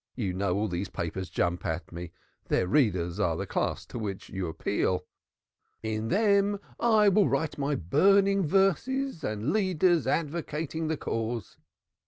You 0.15 0.33
know 0.33 0.55
all 0.57 0.67
these 0.67 0.89
papers 0.89 1.29
jump 1.29 1.63
at 1.63 1.91
me 1.91 2.11
their 2.47 2.65
readers 2.65 3.19
are 3.19 3.37
the 3.37 3.45
class 3.45 3.85
to 3.85 3.99
which 3.99 4.29
you 4.31 4.47
appeal 4.47 5.05
in 5.83 6.07
them 6.07 6.53
will 6.79 6.83
I 6.95 7.07
write 7.09 7.59
my 7.59 7.75
burning 7.75 8.43
verses 8.47 9.23
and 9.23 9.53
leaders 9.53 10.07
advocating 10.07 10.87
the 10.87 10.97
cause. 10.97 11.59